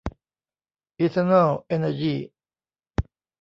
[0.97, 2.15] อีเทอเนิล เอนเนอยี